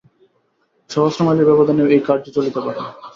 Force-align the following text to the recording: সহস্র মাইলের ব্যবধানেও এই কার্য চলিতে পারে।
সহস্র 0.89 1.19
মাইলের 1.25 1.47
ব্যবধানেও 1.49 1.91
এই 1.95 2.01
কার্য 2.07 2.25
চলিতে 2.35 2.59
পারে। 2.65 2.79